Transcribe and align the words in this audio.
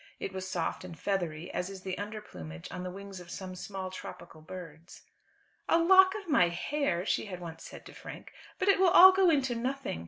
It 0.19 0.33
was 0.33 0.47
soft 0.49 0.83
and 0.83 0.97
feathery, 0.97 1.51
as 1.53 1.69
is 1.69 1.83
the 1.83 1.95
under 1.99 2.21
plumage 2.21 2.67
on 2.71 2.81
the 2.81 2.89
wings 2.89 3.19
of 3.19 3.29
some 3.29 3.53
small 3.53 3.91
tropical 3.91 4.41
birds. 4.41 5.03
"A 5.69 5.77
lock 5.77 6.15
of 6.15 6.27
my 6.27 6.47
hair!" 6.47 7.05
she 7.05 7.25
had 7.27 7.39
once 7.39 7.63
said 7.63 7.85
to 7.85 7.93
Frank; 7.93 8.31
"but 8.57 8.67
it 8.67 8.79
will 8.79 8.89
all 8.89 9.11
go 9.11 9.29
into 9.29 9.53
nothing. 9.53 9.99